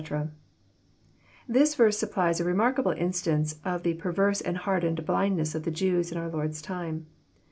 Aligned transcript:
']This 1.47 1.75
verse 1.75 2.01
snppUes 2.01 2.41
a 2.41 2.43
remarkable 2.43 2.91
instaDce 2.91 3.59
of 3.63 3.83
the 3.83 3.93
perverse 3.93 4.41
and 4.41 4.57
hardened 4.57 5.05
blindness 5.05 5.53
of 5.53 5.61
the 5.63 5.69
Jews 5.69 6.11
in 6.11 6.17
our 6.17 6.27
Lord's 6.27 6.59
time. 6.59 7.05